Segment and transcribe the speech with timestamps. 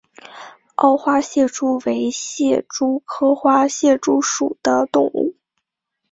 [0.77, 5.35] 凹花蟹蛛为蟹蛛科花蟹蛛属的动物。